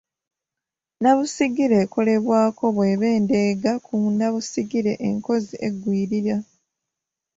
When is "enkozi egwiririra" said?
5.07-6.37